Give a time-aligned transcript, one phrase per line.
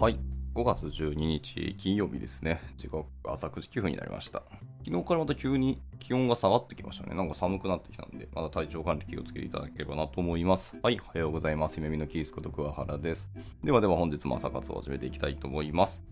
[0.00, 0.18] はい。
[0.54, 2.62] 5月12日金曜日ですね。
[2.78, 4.42] 時刻朝9時9分になりました。
[4.82, 7.14] 昨日からまた急に気温が下がってきましたね。
[7.14, 10.72] なんか寒くなってきたんで、まだ体調管理気をつけていただければなと思います。
[10.82, 10.98] はい。
[11.06, 11.76] おはようございます。
[11.76, 13.28] 夢見のキースこと桑原です。
[13.62, 16.02] ではでは本日も朝活を始めていきたいと思います。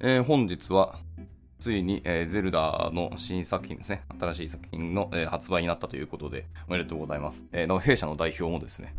[0.00, 0.98] えー本日は、
[1.58, 4.02] ついに、えーゼルダの新作品ですね。
[4.20, 7.42] 新しい作品の、えー発売になったということで、おめでとうございます。
[7.52, 8.94] えーの弊社の代表もですね、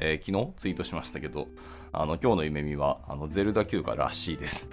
[0.00, 1.48] えー昨日ツイートしましたけど、
[1.92, 4.68] あの、今日の夢見は、あの、ゼルダ休暇らしいです。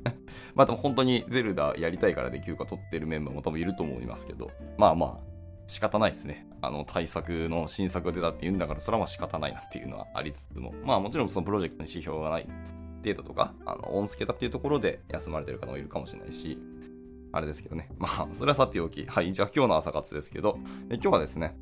[0.54, 5.32] まあでも本当にゼルダやりたいからで休暇取ってるメンバーも多分いると思いますけど、まあまあ、
[5.66, 6.46] 仕方ないですね。
[6.60, 12.48] あの、対策の新作が出たって言うんだから、それはまあ仕方ないなっていうのはありつつも、まあもちろんそのプロジェクトに指標がない
[13.02, 16.58] 程度とか、あの、音助だっていうところで休まれてる方もいるかもしれないし、
[17.32, 17.88] あれですけどね。
[17.98, 19.06] まあ、それはさておき。
[19.06, 20.58] はい、じゃあ今日の朝活ですけど、
[20.90, 21.56] え今日はですね、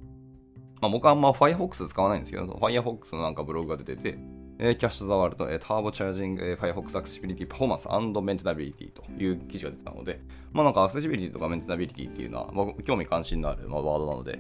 [0.81, 4.19] まあ僕はあんま Firefox 使わないんですけど、Firefox のなんかブログが出てて、
[4.59, 10.21] えー、キャッシュ・ザ・ワールド、えー、ターボチャージング、えー、Firefox アクセシビリティ・パフォーマンスメンテナビリティという記事が出てたので、
[10.53, 14.39] まあなんかアクセシビリティとかメンテナビリティっていうのは、僕興味関心のある、まあ、ワードなので、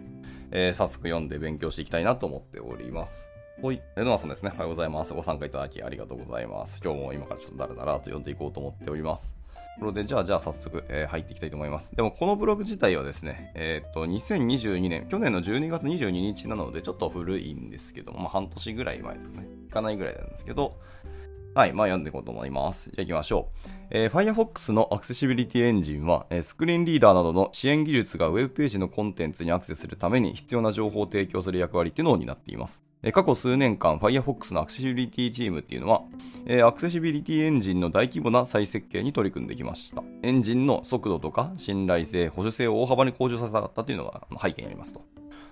[0.50, 3.24] えー早速読んで勉強していきたいなと思っております。
[3.62, 3.82] はい。
[3.96, 4.50] えー、ノアさんですね。
[4.54, 5.12] おはようございます。
[5.12, 6.80] ご参加いただきありがとうございます。
[6.82, 9.39] 今日も今からちょっとだらだらと読んでいこうと思っております。
[9.74, 11.94] ところで、じゃあ、じゃあ早速、えー入っていきたいと思います。
[11.94, 19.46] でも、このブログ自体はですね、えーっと、2022年、去年の12月22日なので、ちょっと古いんですけども、まあ、半年ぐらい前ですかね。
[19.68, 20.76] いかないぐらいなんですけど、
[21.54, 22.90] はい、まあ、読んでいこうと思います。
[22.90, 23.70] じゃあ、行きましょう。
[23.90, 32.80] えー Firefox のアクセシビリティエンジンは、えースクリーンリーダーなどの支援技術がウェブページのコンテンツにアクセスするために必要な情報を提供する役割っていうのを担っています。
[33.12, 36.02] 過去数年間、Firefox のアクセシビリティチームっていうのは、
[36.66, 40.02] アクセシビリティエンジンの大規模な再設計に取り組んできました。
[40.22, 45.02] エンジンの速度とか信頼性、保守性を大幅に向上させたかったというのが背景にありますと。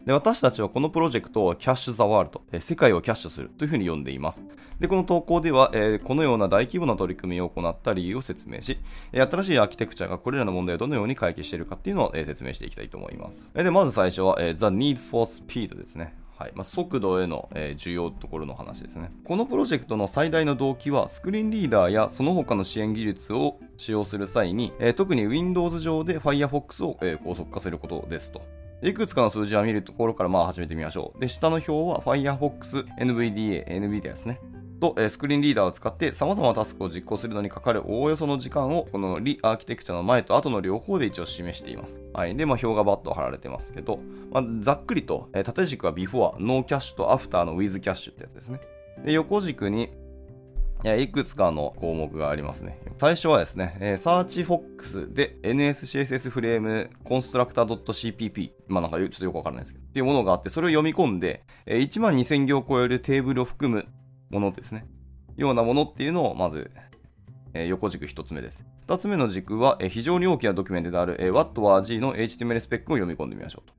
[0.04, 4.42] で私たちはこのプロジェクトをキャッシュ・ザ・ワールド、え世界をキャッシュするというふうに呼んでいます。
[4.80, 8.78] で、この投稿では、えこのような大規模な取り組みを行った理由を説明し、
[9.12, 13.50] 新しいアーキテクチャがこれらの問題をどのように解決しているかっていうのを、え説明していきたいと思います。
[13.54, 16.14] えで、まず最初は、えー The Need for Speed ですね。
[16.38, 19.10] はいまあ、速度への、えー需要ところの話ですね。
[19.24, 28.42] このプロジェクトの最大の動機は、スクリーンリーダーやその他の支援技術を使用する際に、えー特に Windows 上で Firefox を、えー高速化することですと。
[28.80, 31.20] いくつかの数字を見るところからまあ始めてみましょう。
[31.20, 34.40] で、下の表は Firefox NVDA、NVDA ですね。
[34.78, 41.98] と、スクリーンリーダーを使って様々なタスクを実行するのにかかるおおよその時間をこのリアーキテクチャの前と後の両方で一応示しています。
[42.12, 42.36] はい。
[42.36, 44.00] で、まあ表がバッと貼られてますけど、
[44.30, 48.60] まあ、ざっくりと、縦軸は Before、ノーキャッシュと After の With キャッシュってやつですね。
[49.04, 49.90] で、横軸に
[50.84, 52.78] いくつかの項目がありますね。
[52.98, 63.86] 最初はですね、えー SearchFox で NSCSS フレーム Constructor.cpp まあなんかちょっとよくわからないですけど、っていうものがあって、それを読み込んで、えー1万2000行を超えるテーブルを含む
[64.30, 64.86] ものですね。
[65.36, 66.70] ようなものっていうのをまず、
[67.54, 68.64] えー横軸1つ目です。
[68.86, 73.74] 2つ目の軸は、えー非常に大きなドキュメントである、えー WhatWAG の HTML スペックを読み込んでみましょうと。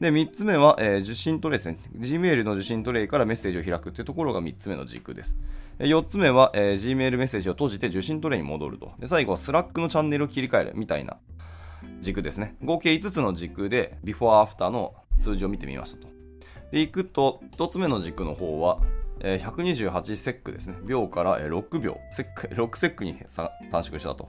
[0.00, 1.78] で、3つ目は、えー受信トレイですね。
[1.98, 5.36] Gmail の受信トレイからメッセージを開くっていうところが3つ目の軸です。
[5.78, 8.92] えー4つ目は、えー Gmail メッセージを閉じて受信トレイに戻ると。
[8.98, 11.18] で、最後は Slack のチャンネルを切り替えるみたいな
[12.00, 12.56] 軸ですね。
[12.62, 16.08] 合計5つの軸で Before After の数字を見てみましたと。
[16.72, 18.80] で、いくと、1つ目の軸の方は、
[19.26, 20.76] えー128セックですね。
[20.84, 23.50] 秒から6秒、セック、 6セックに短
[23.82, 24.28] 縮したと。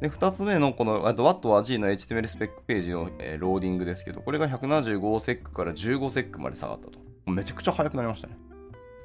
[0.00, 6.98] で、2つ目のこの、What was G の HTML スペックページの、えーローディングですけど、これが175セックから15セックまで下がったと。
[7.30, 8.36] めちゃくちゃ速くなりましたね。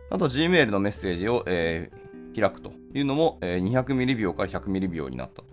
[0.09, 2.09] あと Gmail のメッセージを、えー
[2.39, 5.47] 開くというのも、えー200ミリ秒から100ミリ秒になったと。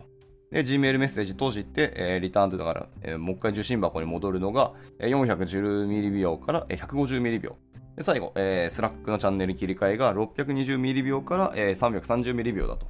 [0.50, 7.56] で、Gmail メッセージ閉じて、えーリターンとだから、えーもう一回受信箱に戻るのが、えー410ミリ秒から、えー150ミリ秒。
[7.96, 12.86] で、最後、えー、Slack のチャンネル切り替えが620ミリ秒から、えー330ミリ秒だと。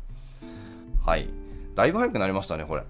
[1.05, 1.29] はい。
[1.75, 2.83] だいぶ速くなりましたね、これ。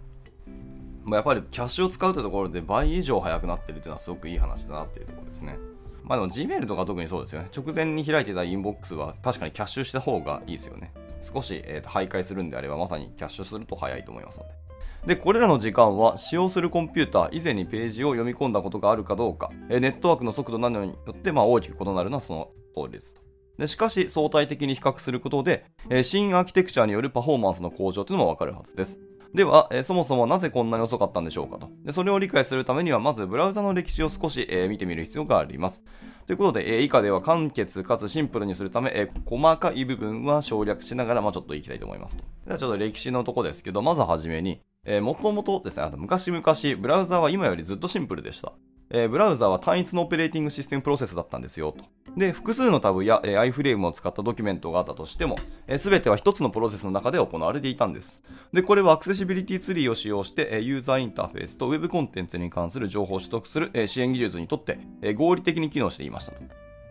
[1.04, 5.56] まあやっぱりキャッシュを使うというところで倍以上速くなってるっていうのはすごくいい話だなっていうところですね。
[6.02, 7.48] まあでも Gmail とか特にそうですよね。
[7.56, 10.92] 直前に開いてたインボックスは確かにキャッシュした方がいいですよね。
[11.22, 14.65] 少し、えーと徘徊するんであればまさにキャッシュすると早いと思いますので。
[15.06, 23.22] で、これらの時間は使用するコンピューター以前にページを読み込んだことがあるかどうか、えネットワークの速度などによってまあ大きく異なるのはその通りですと。
[23.56, 28.98] でしかし、相対的に比較することで、え新アーキテクチャによるパフォーマンスの向上というのもわかるはずです。
[29.32, 31.70] では、えそもそもなぜこんなに遅かったんでしょうかと。
[31.84, 35.82] でそれを理解するためには、まずブラウザの歴史を少し、え見てみる必要があります。
[36.26, 42.24] ということで、え以下では簡潔かつシンプルにするため、え細かい部分は省略しながら、まあ、ちょっといきたいと思いますと。
[42.46, 46.42] ではちょっと歴史のとこですけど、まずはじめに、えー、もともとですね、あと昔々、
[46.80, 48.52] ブラウザは今よりずっとシンプルでした。
[48.88, 51.84] えー、ブラウザは単一のオペレーティングシステムプロセスだったんですよと。
[52.16, 55.36] で、複数のタブや、えー、iFrame を使ったドキュメントがあったとしても、
[55.76, 58.20] す、え、べ、ては一つのプロセスの中で行われていたんです。
[58.52, 66.38] で、これはアクセシビリティツリーを使用して、えー、ユーザーインターフェースと Web コンテンツに関する情報を取得する、えー、支援技術にとって、えー、合理的に機能していましたと。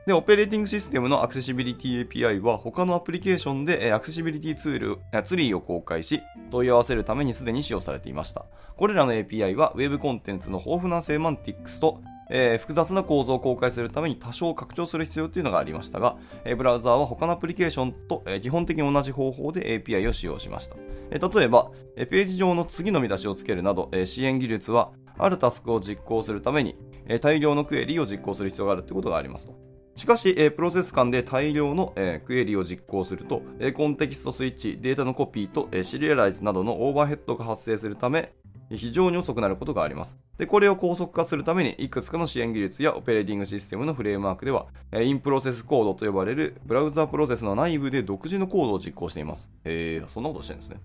[0.05, 6.21] で、オペレーティングシステムのアクセシビリティ API は他のアプリケーションでアクセシビリティツール、ツリーを公開し、
[6.51, 8.45] 問い合わせるためにすでに使用されていました。
[8.77, 20.75] これらの API は Web コンテンツの豊富なセマンティックスとえー、複雑な構造を公開するために多少拡張する必要というのがありましたが、えー、ブラウザーは他のアプリケーションと、えー、基本的に同じ方法で API を使用しました。
[21.11, 26.75] え例えば、えページ上の次の見出しをつけるなど、え支援技術はあるタスクを実行するために、
[27.07, 29.74] え大量のクエリを実行する必要があるということがありますと。
[29.95, 31.93] しかし、プロセス間で大量の、
[32.25, 33.41] クエリを実行すると、
[33.75, 38.33] コンテキストスイッチ、データのコピーと、シリアライズなどのオーバーヘッドが発生するため、
[38.69, 40.15] 非常に遅くなることがあります。
[40.37, 44.67] で、これを高速化するために、いくつかの支援技術やオペレーティングシステムのフレームワークでは、
[45.01, 49.47] インプロセスコードと呼ばれるブラウザープロセスの内部で独自のコードを実行しています。
[49.63, 50.77] え、そんなことしてるんですね。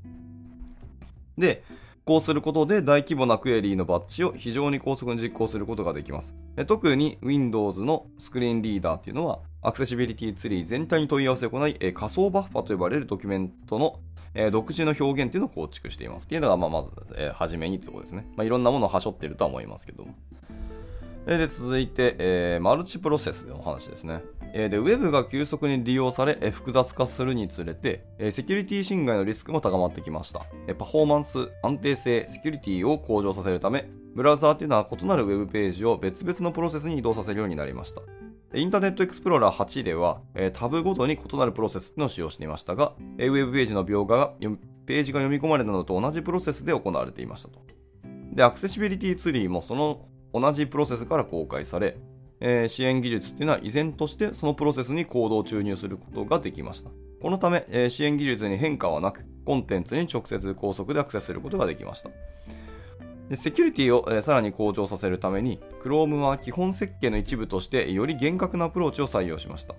[1.37, 1.65] で、
[2.11, 6.35] こうすることで大規模なクエリーのバッチを非常に高速に実行することができます。
[6.67, 14.01] 特に Windows のスクリーンリーダーっていうのは、アクセシビリティツリー全体に問い合わせを行い、仮想バッファと呼ばれるドキュメントの
[14.35, 16.25] え、独自の表現っていうのを構築しています。
[16.25, 18.27] っていうのが、まあ、まず、えー、初めにってところですね。
[18.35, 20.17] まあ、いろんなものをはしょっているとは思いますけども。
[21.27, 24.25] で、続いて、えー、マルチプロセスの話ですね。
[24.53, 30.41] えー、で、Web が急速に利用され、複雑化するにつれて、セキュリティ侵害のリスクも高まってきました。
[30.79, 38.03] パフォーマンス、安定性、セキュリティを向上させるため、ブラウザーっていうのは異なる Web ページを別々のプロセスに移動させるようになりました。
[38.53, 40.21] インターネットエクスプローラー8では、
[40.53, 44.35] タブごとに異なるプロセスのを使用していましたが、ウェブページの描画が
[44.87, 47.61] ページが読み込まれたのと同じプロセスで行われていましたと。
[48.33, 51.97] で、アクセシビリティツリーもその同じプロセスから公開され、
[52.41, 56.91] えー、支援技術っていうのは依然としてそのプロセスにコードを注入することができました。
[57.21, 62.11] このため、えー、支援技術に変化はなく、コンテンツに直接高速でアクセスすることができました。
[63.29, 69.75] でセキュリティを、えー、さらに向上させるために、Chrome は基本設計の一部としてより厳格なアプローチを採用しました。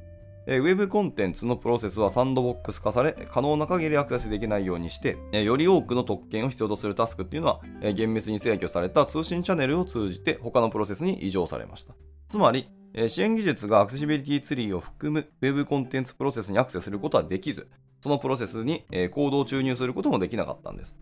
[0.48, 11.94] えー、Web コンテンツのプロセスはサンドボックス化され、可能な限りアクセスできないようにして、えー、より多くの特権を必要とするタスクっていうのは、えー、厳密に制御された通信チャンネルを通じて他のプロセスに移譲されました。
[12.32, 17.68] つまり、え、支援技術がアクセシビリティツリーを含む Web コンテンツプロセスにアクセスすることはできず、
[18.02, 20.98] そのプロセスに、えー、コードを注入することもできなかったんです。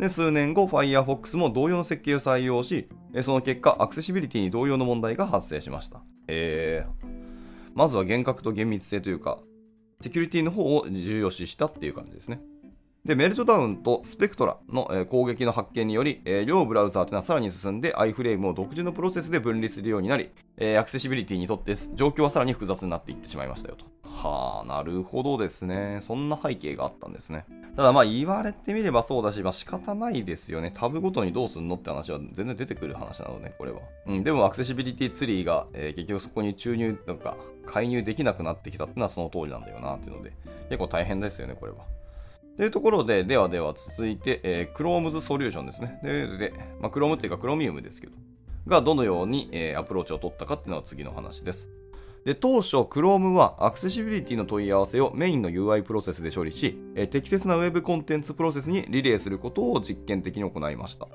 [0.00, 2.88] で、数年後、Firefox も同様の設計を採用し、
[3.22, 6.02] その結果、アクセシビリティに同様の問題が発生しました。
[6.26, 7.06] えー、
[7.76, 9.38] まずは厳格と厳密性というか、
[10.00, 12.40] セキュリティの方を重要視したっていう感じですね。
[13.04, 23.84] で、メルトダウンとスペクトラの、えー、攻撃の発見により、えー、両ブラウザーというのはさらに進んで iFrame を独自のプロセスで分離するようになり、えー、アクセシビリティにとって状況はさらに複雑になっていってしまいましたよと。
[24.08, 26.00] はあ、なるほどですね。
[26.00, 27.44] そんな背景があったんですね。
[27.76, 30.72] ただまあ言われてみればそうだし、まあ仕方ないですよね。
[30.74, 33.80] タブごとにどうすんのって話は全然出てくる話なのね、これは。
[34.06, 37.36] うん、でもアクセシビリティツリーが、えー、結局そこに注入とか
[37.66, 40.32] 介入できなくなってきたっていうのはその通りなんだよなっていうので、
[40.68, 41.78] 結構大変ですよね、これは。
[42.56, 46.00] というところで、ではでは続いて、えー、Chrome's Solution ですね。
[46.02, 48.12] で、でまあ、Chrome っていうか Chromium ですけど、
[48.66, 51.68] がどのように、えー、アプローチを取ったかっていうのは次の話です。
[52.24, 61.06] で当初 Chrome はアクセシビリティの問い合わせをメインの UI プロセスで処理し、え適切な Web コンテンツプロセスにリレーすることを実験的に行いました。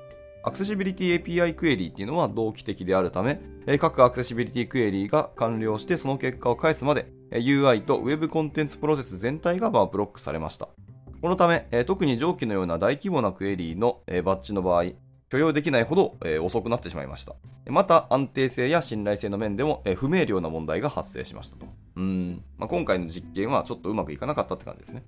[0.42, 3.40] アクセシビリティ API クエリーっていうのは同期的であるため、
[3.78, 10.68] 各アクセシビリティクエリーが完了してその結果を返すまで、UI と Web コンテンツプロセス全体がブロックされました。
[11.20, 14.84] このため、特に上記のような大規模なクエリーのバッジの場合、
[15.28, 17.36] 許容できないほど、え、遅くなってしまいました。
[17.66, 21.66] また、安定性や信頼性の面でも、え、不明瞭な問題が発生しましたと。
[21.96, 25.04] うん、まあ、今回の実験はちょっとうまくいかなかったって感じですね。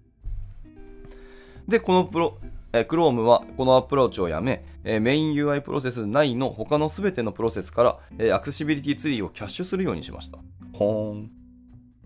[1.67, 2.39] で、このプロ、
[2.73, 10.39] え、Chrome はこのアプローチをやめ、え、メイン UI プロセス内の他の全てのプロセスから、え、アクセシビリティツリーをキャッシュするようにしました。
[10.73, 11.42] ほーん。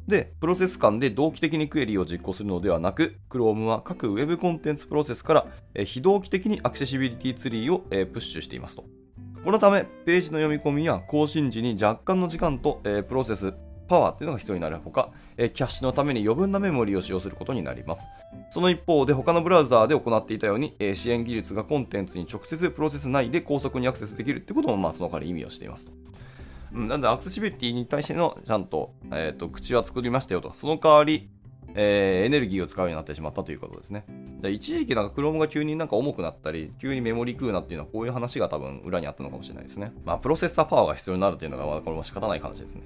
[0.06, 8.84] で、プロセス間で同期的にクエリーを実行するのではなく、Chrome は各 Web コンテンツプロセスから、非同期的にアクセシビリティツリーを、プッシュしていますと。
[9.44, 13.52] このため、ページの読み込みや更新時に若干の時間と、プロセス、
[13.88, 18.02] パワーっていうのが必要になるほか、キャッシュのために余分なメモリを使用することになります。
[18.50, 25.92] その一方で他のブラウザーで行っていたように、支援技術がコンテンツに直接プロセス内で高速にアクセスできるってことも、まあ、その代わり意味をしていますと。
[26.76, 30.52] うん、なんでアクセシビリティに対してのちゃんと,、えーと、口は作りましたよと。
[30.54, 31.30] その代わり、
[31.74, 34.04] えー、エネルギーを使うようになってしまったということですね。
[34.42, 39.92] じゃ一時期なんか Chrome が急になんか重くなったり、急にメモリ食うなっていうのはこういう話が多分裏にあったのかもしれないですね。
[40.04, 42.82] まあ、プロセッサーパワーが必要になるっていうのが、まあ、これも仕方ない話ですね。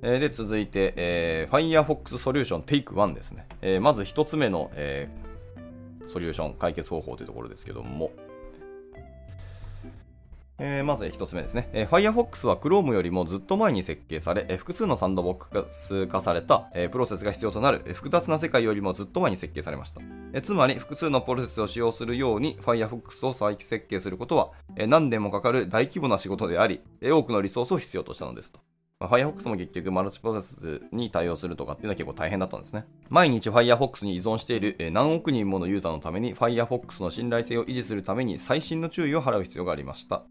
[0.00, 3.46] えー、で、続いて、えー、Firefox Solution Take 1ですね。
[3.60, 5.08] えー、まず1つ目の、え、
[6.06, 8.10] ソリューション、解決方法というところですけども、
[10.58, 20.00] えー、まず1つ目ですね、えー、Firefox は Chrome よりもずっと前に設計され、えー、複数のサンドボックス化された、えー、プロセスが必要となる、えー、複雑な世界よりもずっと前に設計されました、
[20.32, 28.60] えー、つまり複数のプロセスを使用するように Firefox を再設計することは、えー、何年もかかる大規模な仕事であり、えー、多くのリソースを必要としたのですと。
[29.00, 32.84] まあ、Firefox も結局マルチプロセスに対応するとかっていうのは結構大変だったんですね。
[33.08, 40.24] 毎日 Firefox に依存している何億人ものユーザーのために Firefox の信頼性を維持するために最新の注意を払う必要がありました。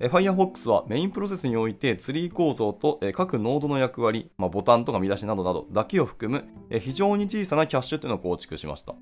[0.00, 8.94] Firefox はメインプロセスにおいてツリー構造と各ノードの役割、まあ、ボタンとか見出しなどなどだけを含む非常に小さなキャッシュというのを構築しました。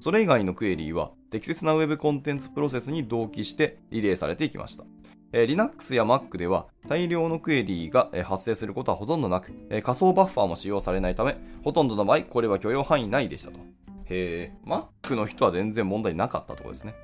[0.00, 4.84] それ以外のクエリーは適切な Web コンテンツプロセスに同期してリレーされていきました。
[5.32, 9.52] Linux や Mac では大量のクエリーが発生することはほとんどなく、
[9.82, 13.58] 仮想バッファーも使用されないため、ほとんどの場合、これは許容範囲内でしたと。
[14.06, 16.94] へえ、Mac の人は全然問題なかったところですね。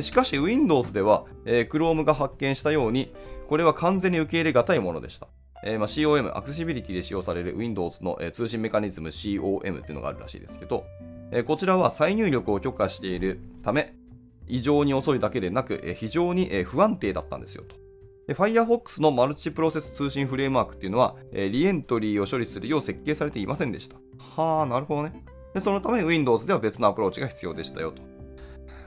[0.00, 3.12] しかし Windows では、え、Chrome が発見したように、
[3.48, 5.26] これは完全に受け入れがたいものでした。
[5.62, 10.84] えーまあ、COM、アクセシビリティで使用される Windows の、えー、通信メカニズム COM っていうのがあるらしいですけど、
[11.32, 13.94] えー、こちらは再入力を許可しているため、
[14.46, 17.76] 異常に遅いだけでなく、え、非常に、え、不安定だったんですよと。
[18.32, 23.96] Firefox のマルチプロセス通信フレームワークっていうのは、え、リエントリーを処理するよう設計されていませんでした。
[24.18, 25.24] はあ、なるほどね。
[25.52, 28.02] でそのため Windows では別のアプローチが必要でしたよと。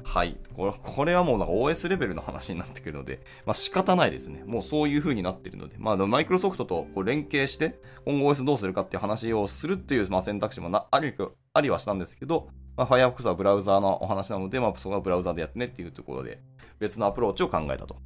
[0.04, 0.38] はい。
[0.56, 4.44] これこれはもうなんか OS レベルの話になってくるので、まあ仕方ないですね。
[4.46, 11.14] もうそういう風になってるので、まあマイクロソフトとこう連携して今後 OS どうするかっていう話をするっていうまあ選択肢もなあり
[11.54, 16.42] ありはしたんですけど、まあ、Firefox はブラウザーのお話なので、まあそこはブラウザーでやってねっていうところで
[16.80, 17.98] 別のアプローチを考えたと。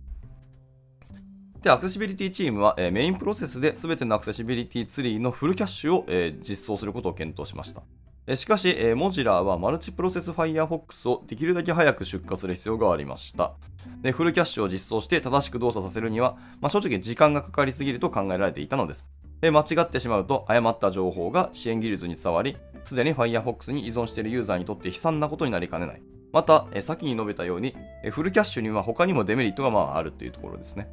[1.62, 7.84] で、アクセシビリティチームは、えー、メインプロセスで全てのアクセシビリティツリーのフルキャッシュを、えー、実装することを検討しました。
[8.36, 13.54] しかし、え、 Mozilla はマルチプロセス Firefox をできるだけ早く出荷する必要がありました。
[14.02, 19.08] でフルキャッシュを実装して正しく動作させるには、まあ、正直時間がかかりすぎると考えられていたのです。
[19.40, 26.02] で間違ってしまうと誤った情報が支援技術に伝わり、すでに Firefox に依存しているユーザーにとって悲惨なことになりかねない。
[26.34, 30.90] また、え先に述べたように、えフルキャッシュには他にもデメリットがまああるというところですね。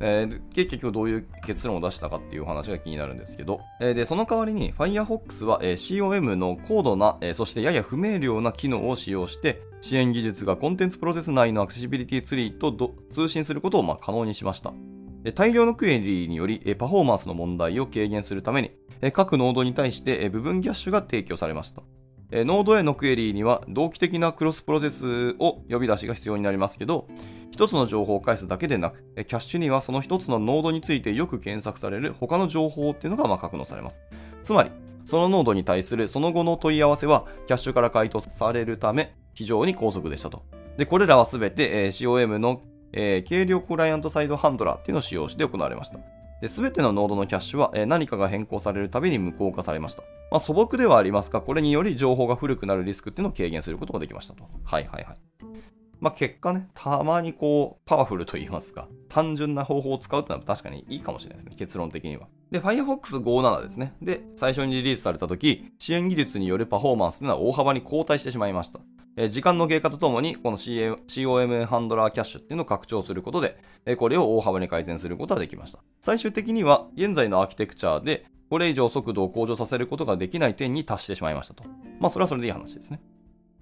[0.00, 14.72] えー、結局どういう結論を出したかっていう話が気になるんですけど、えー、でその代わりに Firefox は、えー、COM の高度な、えー、そしてやや不明瞭な機能を使用して支援技術がコンテンツプロセス内のアクセシビリティツリーと通信することをまあ可能にしました。
[15.34, 18.70] 大量のクエリーによりパフォーマンスの問題を軽減するために
[19.12, 21.82] 各ノードに対して部分キャッシュが提供されました。
[22.30, 27.08] ノードへのクエリーには同期的なクロスプロセスを呼び出しが必要になりますけど、
[27.50, 33.98] 一つの情報を返すだけでなく、キャッシュにはその一つのノードについてよく検索される他の情報っていうのがまあ格納されます。
[34.44, 34.70] つまり、
[35.04, 40.42] そのノードに対するその後の問い合わせは、キャッシュから回答されるため、非常に高速でしたと。
[40.76, 42.60] で、これらはすべて、えー、COM の、
[42.92, 45.98] えー、軽量クライアントサイドハンドラーっていうのを使用して行われました。
[46.48, 50.02] すべてのノードのキャッシュは、えー、何かが変更されるたびに無効化されました。
[50.30, 54.44] まあ、素朴ではありますが、これにより情報が古くなるリスクっていうのを軽減することができましたと。
[54.64, 55.16] はいはいはい。
[56.00, 62.28] まあ、結果ね、たまにこう、パワフルと言いますか、単純な方法を使うってのは確かにいいかもしれないですね、結論的には。
[62.50, 63.94] で、Firefox 57ですね。
[64.00, 68.80] で、最初にリリースされた時、支援技術によるパフォーマンスというのは大幅に後退してしまいました。
[69.20, 75.80] え時間の経過とともに、この COM ハンドラーキャッシュっていうのを拡張することで、えこれを大幅に改善することができました。
[76.00, 81.64] 最終的には、現在のアーキテクチャで、これ以上速度を向上させることができない点に達してしまいましたと。
[81.98, 83.00] まあ、それはそれでいい話ですね。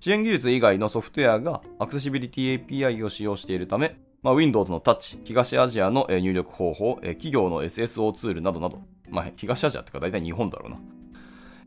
[0.00, 10.79] 支援技術以外のソフトウェアがアクセシビリティ API を使用しているため、まあ、Windows のタッチ、東アジアの入力方法、企業の SSO ツールなどなど、まあ、東アジアってか大体日本だろうな。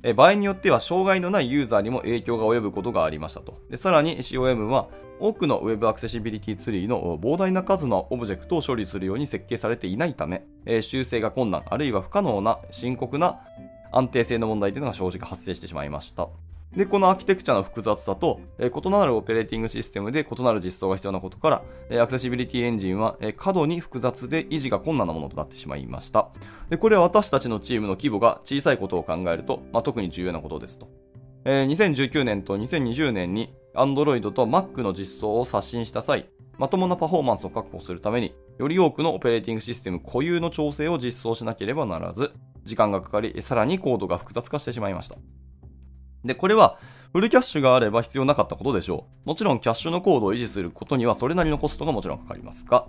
[0.02, 3.60] え場合によっては障害のないユーザーにも影響が及ぶことがありましたと。
[3.70, 4.88] でさらに COM は
[5.20, 13.42] 多くの Web アクセシビリティツリーの膨大な数のオブジェクトを処理するように設計されていないため、え修正が困難あるいは不可能な深刻な
[13.92, 16.30] 安定性の問題というのが正直発生してしまいました。
[16.76, 26.30] で、このアーキテクチャの複雑さと、え、異なるオペレーティングシステムで異なる実装が必要なことから、え、アクセシビリティエンジンは、え、過度に複雑で維持が困難なものとなってしまいました。
[26.70, 30.88] で、これは私たちのチームの規模が小さいことを考えると、まあ、特に重要なことですと。
[31.46, 42.32] えー、2019年と2020年に Android と Mac の実装を刷新した際、まともなパフォーマンスを確保するために、より多くのオペレーティングシステム固有の調整を実装しなければならず、
[42.64, 45.16] 時間がかかり、さらにコードが複雑化してしまいました。
[46.26, 46.78] で、これは
[47.12, 49.30] フルキャッシュがあれば必要なかったことでしょう。
[49.30, 52.86] もちろんキャッシュのコードを維持することにはそれなりのコストがもちろんかかりますが、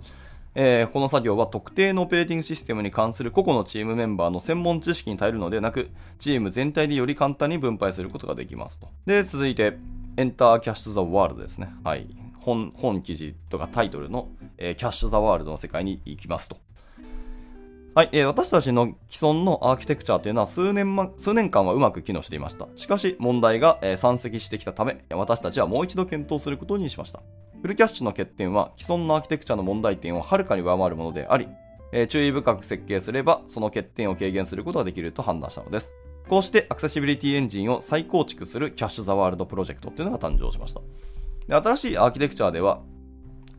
[0.53, 8.89] えー、この作業は特定のオペレーティングシステムに関する個々のチームメンバーの専門知識に頼るのでなく、チーム全体でより簡単に分配することができますと。
[9.05, 9.77] で、続いて、
[10.17, 11.73] エンターキャッシュザワールドですね。
[11.83, 12.07] はい。
[12.41, 16.57] 本、本記事とかタイトルの、えー、キャッシュザワールドの世界に行きますと。
[17.93, 22.69] はい、えー、私たちの既存のアーキテクチャというのは数年,、ま、数年間はうまく機能していました。
[22.73, 27.21] しかし問題が、えー、山積してきたため、私たちはもう一度検討することにしました。
[27.61, 31.49] フルキャッシュの欠点は既存のアーキテクチャの問題点をはるかに上回るものであり、
[31.91, 35.91] えー、注意深く設計すればその欠点を軽減することができると判断したのです。
[36.29, 40.79] こうしてアクセシビリティエンジンを再構築するキャッシュ・ザ・ワールドプロジェクトというのが誕生しました。
[41.45, 42.79] で新しいアーキテクチャでは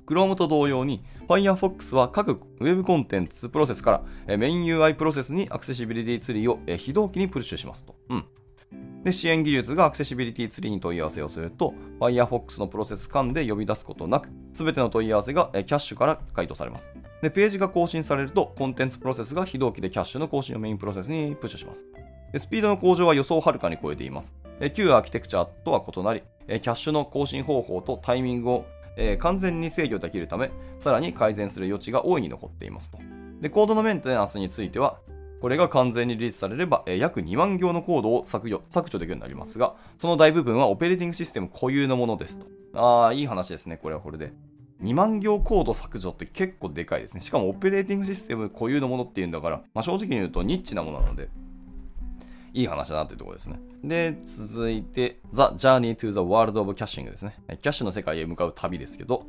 [0.06, 7.94] Chrome と同様に Firefox は各 Web コンテンツプロセスからメイン UI プロセスにアクセシビリティツリーを非同期にプッシュしますと。
[8.08, 8.24] うん。
[9.04, 16.88] で、支援技術がアクセシビリティツリーに問い合わせをすると、Firefox のプロセス間で呼び出すことなく、すべての問い合わせがキャッシュから回答されます。
[17.20, 21.84] で、ページが更新されると、コンテンツプロセスが非同期でキャッシュの更新をメインプロセスにプッシュします。
[22.38, 24.32] スピードの向上は予想をはるかに超えています。
[24.74, 28.66] 旧アーキテクチャとは異なり、キャッシュの更新方法とタイミングを
[28.96, 32.98] えー、完全に制御できるため、さらに改善する余地が大いに残っていますと。
[33.40, 34.98] で、コードのメンテナンスについては、
[35.40, 42.46] これが完全にリリースされれば、えー、約2万行のコードを削除削除できるようになりますが、その大部分はオペレーティングシステム固有のものですと。
[42.74, 44.32] ああ、いい話ですね、これはこれで。
[44.82, 47.20] 2万行コード削除って結構でかいですね。
[47.20, 51.28] しかもオペレーティングシステム固有のものっていうんだから、まあ、正直に言うとニッチなものなので、
[52.54, 53.60] いい話だなというところですね。
[53.82, 57.36] で、続いて、The Journey to the World of Caching ですね。
[57.48, 59.26] キャッシュの世界へ向かう旅ですけど、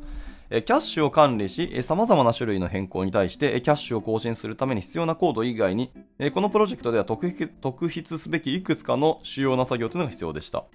[0.50, 5.92] キャッシュを管理し、様々な種類の変更に対して、キャッシュを更新するために必要なコード以外に、
[6.34, 10.66] このプロジェクトでは特筆すべきいくつかの主要な作業というのが必要でした。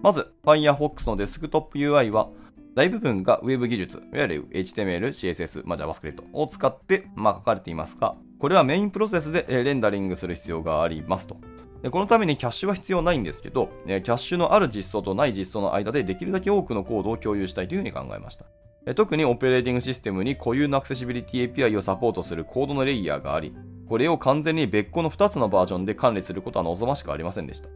[0.00, 2.28] まず、Firefox のデスクトップ UI は、
[2.74, 11.36] 大部分が Web 技術、いわゆる HTML、CSS、まあ、JavaScript を使って、まあ、書かれていますが、これはメインプロセスでレンダリングする必要がありますと。
[11.82, 18.46] でこのためにキャッシュは必要ないんですけど、キャッシュのある実装とない実装の間でできるだけ多くのコードを共有したいというふうに考えました。
[18.94, 23.54] 特にオペレーティングシステムに固有のアクセシビリティ API をサポートするコードのレイヤーがあり、
[23.88, 27.68] これを完全に別個の2つのバージョンで管理することは望ましくありませんでした。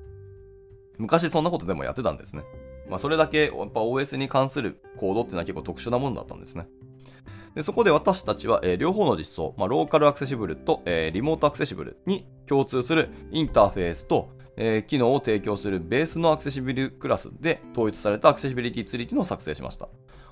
[0.98, 2.44] 昔そんなことでもやってたんですね。
[2.88, 6.66] まあ、それだけやっぱ OS に関するコードっていうのは結構特殊なものだったんですね。
[7.54, 19.88] でそこで私たちは、えー、両方の実装、まあ、ローカルアクセシブルと、えー、リモートアクセシブルに共通するインターフェースと、えー、機能を提供するベースのアクセシビリクラスで統一されたアクセシビリティツリーというのを作成しました。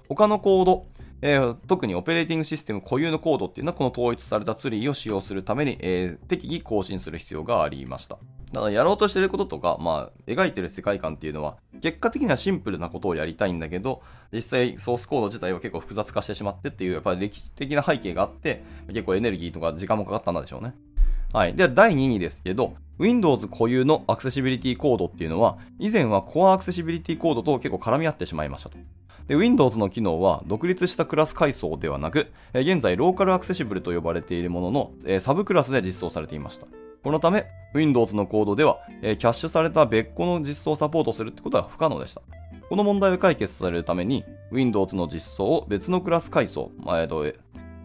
[0.08, 0.86] 他のコード、
[1.22, 8.18] えー、特にオペレーティングシステム固有のコードっていうのはこの統一されたツリーを使用するために、えー、適宜更新する必要がありました。
[8.52, 14.02] だからやろうとしてることとか、まあ、描いてる世界観っていうのは、結果的にはシンプルなことをやりたいんだけど、
[14.32, 20.74] 実際ソースコード自体は結構複雑化してしまってっていう、やっぱり歴史的な背景があって、結構エネルギーとか時間もかかったんでしょうね。
[21.32, 21.54] はい。
[21.54, 28.78] では、第2にですけど、Windows 固有のアクセシビリティコードっていうのは、以前は Core アクセシビリティコードと結構絡み合ってしまいましたと。
[29.30, 36.66] で、Windows の機能は独立したクラス階層ではなく、現在ローカルアクセシブルと呼ばれているものの、サブクラスで実装されていました。
[37.04, 42.22] このため、Windows のコードでは、キャッシュされた別個の実装をサポートするってことは不可能でした。
[42.68, 47.24] この問題を解決されるために、Windows の実装を別のクラス階層、えっと、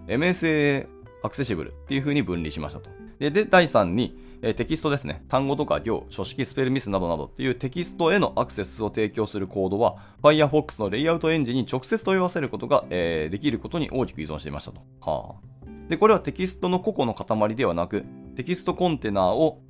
[0.07, 0.87] MSA
[1.21, 2.89] アクセシブルっていう風に分離しましたと。
[3.19, 5.23] で、で第3に、えテキストですね。
[5.27, 14.81] 単語とか行、書式、スペルミスなどなどっていうテキストへのアクセスを提供するコードは、Firefox のレイアウトエンジンに直接問い合わせることが、えー、できることに大きく依存していましたと。
[15.01, 19.61] はあ、で、これはテキストの個々の塊ではなく、テキストコンテナを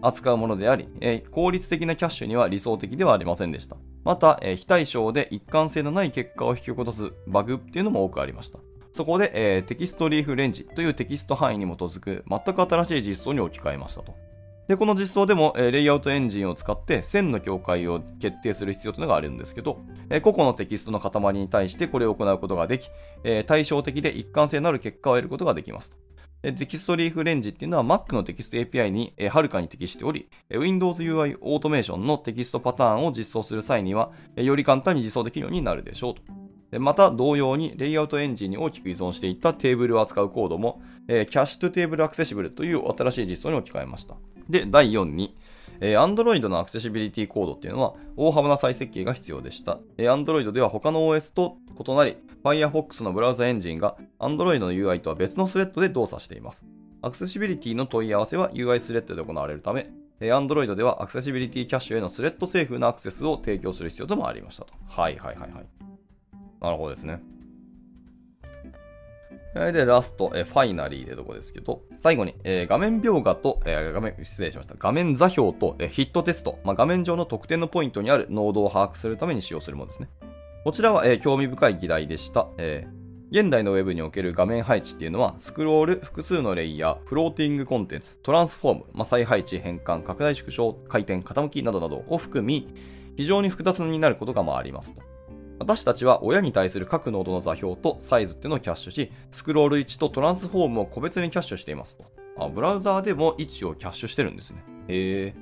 [0.00, 3.76] 扱うものであり、えー、効率的なキャッシュには理想的ではありませんでした。
[4.04, 8.58] また、えー、非対称で一貫性のない結果を引き起こすバグっていうのも多くありました。
[8.92, 14.14] そこで、えー、テキストリーフレンジというテキスト範囲に基づく全く新しい実装に置き換えましたと。
[14.68, 22.90] で、この実装でも、えー、レイアウトエンジンを使って線の境界を決定する必要というのがあるんですけど、えー、個々のテキストの塊に対してこれを行うことができ、
[23.24, 25.96] えー、対照的で一貫性のある結果を得ることができますと。
[26.40, 36.22] テキストリーフレンジっていうのは Mac のテキスト API にはるかに適しており、Windows UI オートメーションのテキストパターンを実装する際には、より簡単に実装できるようになるでしょうと。
[36.72, 44.16] また同様にレイアウトエンジンに大きく依存していたテーブルを扱うコードも、えー、キャッシュトテーブルアクセシブルという新しい実装に置き換えました。
[44.50, 45.34] で、第4に、
[45.80, 49.78] えー、Android のアクセシビリティコードっていうのは大幅な再設計が必要でした。
[49.96, 56.64] えー、Android では他の OS と異なり、Firefox のブラウザエンジンが Android の UI とは別のスレッドで動作しています。
[57.00, 64.74] アクセシビリティの問い合わせは UI スレッドで行われるため、えー Android ではアクセシビリティキャッシュへのスレッドセーフなアクセスを提供する必要ともありましたと。
[64.86, 65.87] はいはいはいはい。
[66.60, 67.22] なるほどですね。
[69.54, 74.74] で、ラスト、えファイナリーでとこですけど、最後に、えー画面描画と、えー画面、失礼しました。
[74.78, 80.08] 画面座標と、えーヒットテスト、まあ、画面上の特定のポイントにあるノードを把握するために使用するものですね。
[80.64, 82.48] こちらは、え興味深い議題でした。
[82.58, 82.98] えー
[83.30, 92.72] 現代のウェブにおける画面配置っていうのは、スクロール、複数のレイヤー、フローティングコンテンツ、トランスフォーム、まあ、再配置、変換、拡大縮小、回転、傾きなどなどを含み、
[93.18, 95.02] 非常に複雑になることがまあありますと。
[95.58, 102.04] 私たちは親に対する各ノードの座標とサイズっていうのをキャッシュし、スクロール位置とトランスフォームを個別にキャッシュしていますと。
[102.38, 104.62] あ、ブラウザーでも位置をキャッシュしてるんですね。
[104.88, 105.34] へ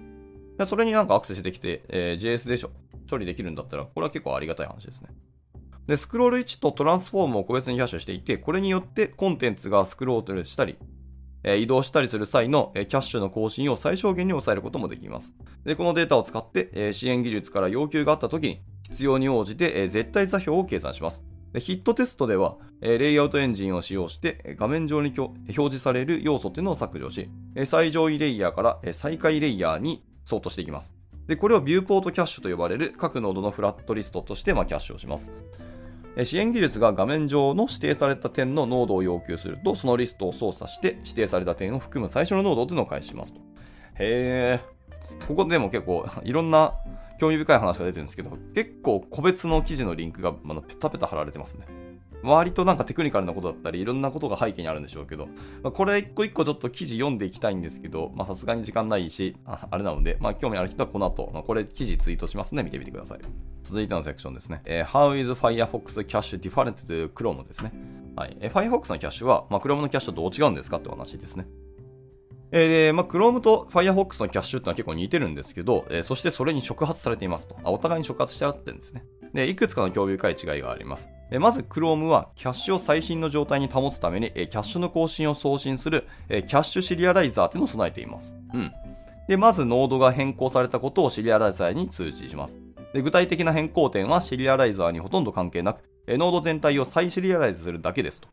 [0.58, 0.66] え。
[0.66, 2.70] それになんかアクセスできて、えー JS でしょ
[3.08, 5.08] 処理できるんだったら、これは結構ありがたい話ですね。
[5.86, 10.76] で、スクロール位置とトランスフォームを個別にキャッシュしていて、これによってコンテンツがスクロールしたり、
[11.46, 15.32] え移動したりする際の、えキャッシュの更新を最小限に抑えることもできます。
[15.64, 21.22] で、このデータを使って、え支援技術から要求があったときに、必要に応じて、え絶対座標を計算します。
[21.52, 30.92] でヒットテストでは、えレイアウトエンジンを使用して、画面上に表示される要素っていうのを削除し、え最上位レイヤーから、え最下位レイヤーに相当していきます。
[31.28, 35.30] で、これをビューポートキャッシュと呼ばれる各ノードのフラットリストとして、まあ、キャッシュをします。
[36.24, 43.40] 支援技術が画面上の指定された点の濃度を要求すると、そのリストを操作して指定された点を含む最初の濃度というのを返しますと。
[43.98, 44.60] へえ。
[45.28, 46.74] ここでも結構 いろんな
[47.18, 51.66] 興味深い話が出てるんですけど、結構個別の記事のリンクがペタペタ貼られてますね。
[52.22, 55.26] 割となんかテクニカルなことだったり、いろんなことが背景にあるんでしょうけど、
[55.62, 63.18] まあ、これ一個一個ちょっと記事読んでいきたいんですけど、まさすがに時間ないし、ああれなので、まあ興味ある人はこの後、まあ、これ記事ツイートしますので見てみてください。
[63.62, 64.62] 続いてのセクションですね。
[64.64, 67.72] えー How is Firefox Cache different to Chrome ですね。
[68.16, 68.36] はい。
[68.40, 70.78] えー Firefox のキャッシュは、まあ、Chrome のキャッシュとどう違うんですか？
[70.78, 71.46] って話ですね。
[72.52, 77.56] えー、まあ、Chrome と Firefox のキャッシュってのは結構似てるんですけど、えーそしてそれに触発されていますと。
[77.62, 79.04] あお互いに触発し合ってるんですね。
[79.34, 81.08] で、いくつかの興味深い違いがあります。
[81.30, 88.32] まず、Chrome はキャッシュを最新の状態に保つために、キャッシュの更新を送信する、キャッシュシリアライザーというのを備えています。
[88.54, 88.72] うん。
[89.26, 92.56] で、まず、ノードが変更されたことをシリアライザーに通知します。
[92.92, 98.28] で具体的な変更点はシリアライザーにほとんど関係なく、ノード全体を再シリアライズするだけですと。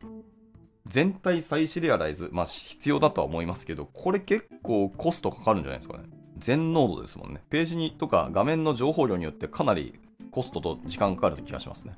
[0.86, 6.04] 全体再シリアライズ、まあ必要だとは思いますけど、これ結構コストかかるんじゃないですかね。
[6.38, 7.42] 全ノードですもんね。
[7.50, 9.98] ページにとか画面の情報量によってかなり
[10.30, 11.94] コストと時間かかる気がしますね。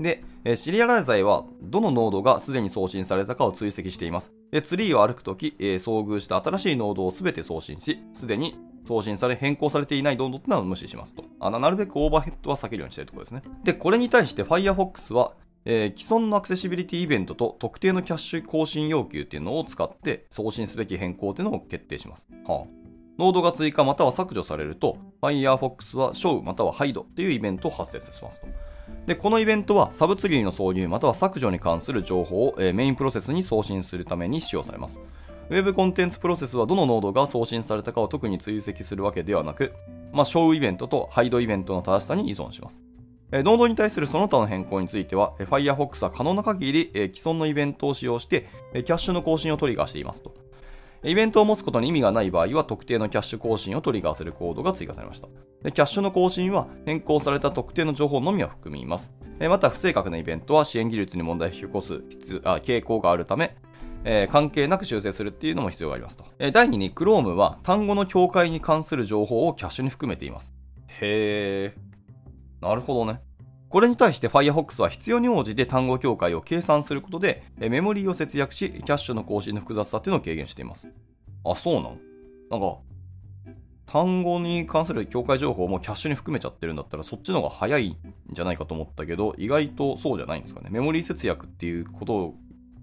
[0.00, 0.24] で、
[0.56, 4.32] シリアライザーはどのノードがすでに送信されたかを追跡しています。
[4.50, 11.24] でツリーを歩くとき、えー遭遇した新しいノードをすべて送信し、すでに送信され変更されていないノードってのは無視しますと。
[11.40, 13.42] あななるべくオーバーヘッドは避けるようにしているところですね。
[13.64, 22.28] で、これに対して Firefox は、えー既存のアクセシビリティイベントと特定のキャッシュ更新要求っていうのを使って送信すべき変更っていうのを決定します。
[22.46, 22.68] はあ
[23.16, 28.48] ノードが追加または削除されると、Firefox は Show または Hide っていうイベントを発生させますと。
[29.06, 34.98] で、このイベントはサブツリーの挿入または削除に関する情報を、えーメインプロセスに送信するために使用されます。
[35.50, 39.74] ウェブコンテンツプロセスはどのノードが送信されたかを特に追跡するわけではなく、
[40.12, 42.80] まあ、Show イベントと Hide イベントの正しさに依存します。
[43.30, 50.34] えーノードに対するその他の変更については、えー Firefox は可能な限り、えー既存のイベントを使用して、えーキャッシュの更新をトリガーしていますと。
[51.04, 55.28] イベントを持つことに意味がない場合は、特定のキャッシュ更新をトリガーするコードが追加されました。
[55.62, 59.10] でキャッシュの更新は変更された特定の情報のみを含みます。
[59.40, 62.02] また、不正確なイベントは支援技術に問題を引き起こす
[62.44, 63.56] あ傾向があるため、
[64.04, 66.24] えー関係なく修正するっていうのも必要がありますと。
[66.38, 70.52] えー第2に、Chrome は単語の境界に関する情報をキャッシュに含めています。
[71.00, 72.64] へー。
[72.66, 73.20] なるほどね。
[73.74, 80.86] これに対して Firefox は必要に応じて単語境界を計算することで、メモリーを節約し、キャッシュの更新の複雑さっていうのを軽減しています。
[81.44, 81.96] あ、そうなの
[82.52, 82.78] なんか、
[83.84, 87.96] 単語に関する境界情報もキャッシュに含めちゃってるんだったら、そっちの方が早いん
[88.30, 90.68] じゃないかと思ったけど、意外とそうじゃないんですかね。
[90.70, 92.34] メモリー節約っていうことを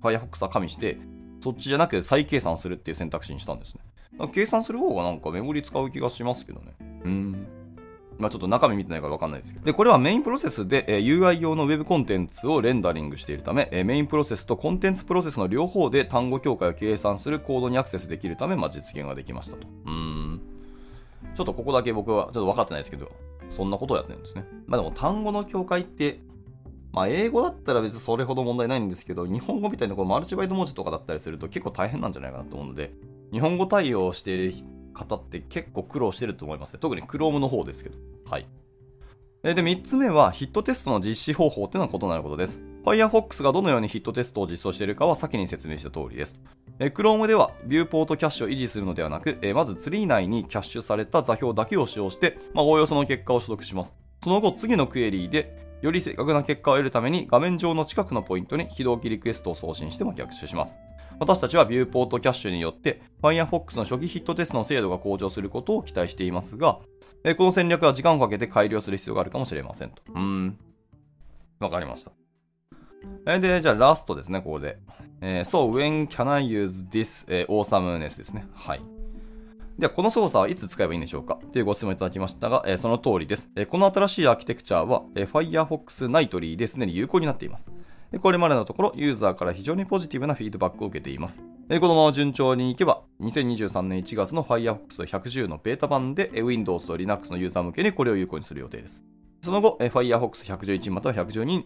[0.04, 0.98] Firefox は加味して、
[1.42, 4.28] そっちじゃなくて再計算するっていう選択肢にしたんですね。
[4.34, 6.74] 計算する方がなんかメモリ使う気がしますけどね。
[7.06, 7.61] うん。
[8.22, 9.66] まあちょっと中身見てないからわかんないですけど。
[9.66, 19.68] で、これはメインプロセスで、え UI 用の Web コンテンツをレンダリングしているため、えメインプロセスとコンテンツプロセスの両方で単語境界を計算するコードにアクセスできるため、まあ実現ができましたと。
[19.86, 20.42] うん。
[21.36, 23.12] ちょっとここだけ僕はちょっと分かってないですけど、
[23.50, 24.46] そんなことをやってるんですね。
[24.68, 26.20] まあでも単語の境界って、
[26.92, 32.94] まあ英語だったら別にそれほど問題ないんですけど、日本語みたいなこうマルチバイト文字とかだったりすると結構大変なんじゃないかなと思うので、
[33.32, 34.54] 日本語対応している
[34.94, 36.80] 方って結構苦労してると思いますね。
[36.80, 37.98] 特に Chrome の方ですけど。
[38.30, 38.46] はい。
[39.44, 42.60] えで、3つ目はヒットテストの実施方法というのは異なることです。
[42.84, 46.36] Firefox がどのようにヒットテストを実装しているかは先に説明した通りです。
[46.80, 53.94] え Chrome ではビューポートキャッシュを維持するのではなく、えまずツリー内にキャッシュされた座標だけを使用して、まあ、おおよその結果を取得します。
[54.24, 60.76] その後、次のクエリーで、より正確な結果を得るために画面上の近くのポイントに非同期リクエストを送信しても逆襲します。
[61.22, 66.80] 私たちはビューポートキャッシュによって Firefox の初期ヒットテストの精度が向上することを期待していますが、
[67.24, 70.02] えこの戦略は時間をかけて改良する必要があるかもしれませんと。
[70.16, 70.58] うん。
[71.60, 72.12] わかりました。
[73.28, 74.80] えで、じゃあラストですね、ここで。
[75.22, 78.48] えー、So, when can I use this、えー awesomeness ですね。
[78.56, 78.82] はい。
[79.78, 81.38] では、この操作はいつ使えばいいんでしょうか？
[81.54, 83.48] というご質問いただきましたが、えその通りです。
[83.56, 87.68] えこの新しいアーキテクチャは、えー Firefox Nightly ですでに有効になっています。
[88.12, 91.42] でこれまでのところ、ユーザーから非常にポジティブなフィードバックを受けています。
[91.70, 99.02] でこのまま順調にいけば、2023年1月の Firefox 110のベータ版で Windows と Linux のユーザー向けにこれを有効にする予定です。
[99.44, 101.64] その後、Firefox 111または112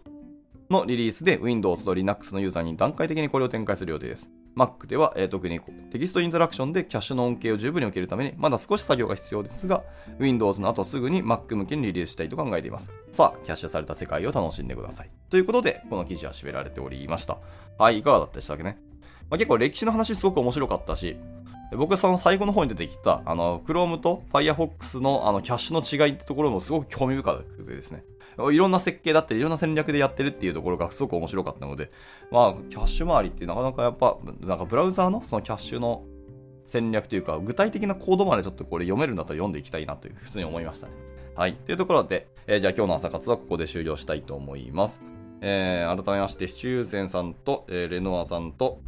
[0.69, 4.29] のリリースで Windows と Linux のユーザーに段階的にこれを展開する予定です。
[4.55, 5.59] Mac では、えー特に
[5.91, 9.83] テキストインタラクションでキャッシュの恩恵を十分に受けるために、まだ少し作業が必要ですが、
[10.17, 12.89] Windows の後すぐに Mac 向けにリリースしたいと考えています。
[13.11, 15.09] さあ、キャッシュされた世界を楽しんでください。
[15.29, 17.37] ということで、この記事は締められておりました。
[17.77, 18.77] はい、いかがだったでしたっけね？
[19.29, 21.17] まあ、結構歴史の話すごく面白かったし、
[21.71, 28.03] で僕その最後の方に出てきた、あの、Chrome と Firefox のあのキャッシュの違いってところもすごく興味深くてですね。
[28.51, 31.89] いろんな設計だったり、いろんな戦略でやってるっていうところがすごく面白かったので、
[32.31, 36.03] まあ、キャッシュ周りってなかなかやっぱ、なんかブラウザーのそのキャッシュの
[36.67, 40.93] 戦略というか、具体的なコードまでちょっとこれ読めるんだったら読んでいきたいなという、普通に思いましたね。
[41.35, 41.53] はい。
[41.53, 45.01] というところで、えーじゃあ今日の朝活はここで終了したいと思います。
[45.41, 48.79] えー改めまして、シチューゼンさんと、えーレノアさんと、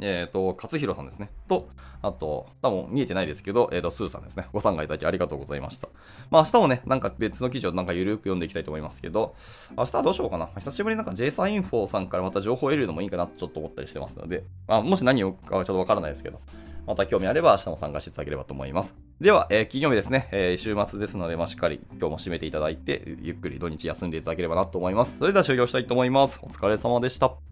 [0.00, 1.30] えっ、と、勝弘さんですね。
[1.48, 1.68] と、
[2.02, 4.46] あと、多分見えてないですけど、えっ、と、スーさんですね。
[4.52, 5.88] ご参加いただきありがとうございました。
[6.30, 9.34] まあ明日もね、なんか別の記事をなんかゆるく読んでいきたいと思いますけど、
[9.76, 10.48] 明日はどうしようかな。
[10.58, 16.40] 久しぶりになんか JSA インフォーさんからまた情報を得るのもいいかなとちょっと思ったりしてますので、まあもし何をかはちょっとわからないですけど、
[16.86, 18.94] また興味あれば明日も参加していただければと思います。
[19.20, 25.16] では、えー金曜日ですね、えー週末ですので、まあ、しっかり今日も締めていただいて、ゆっくり土日休んでいただければなと思います。
[25.18, 26.40] それでは終了したいと思います。
[26.42, 27.51] お疲れ様でした。